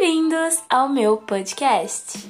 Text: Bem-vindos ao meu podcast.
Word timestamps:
Bem-vindos 0.00 0.62
ao 0.70 0.88
meu 0.88 1.16
podcast. 1.16 2.24